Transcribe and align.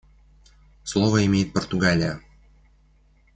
Слово 0.83 1.27
имеет 1.27 1.53
Португалия. 1.53 2.21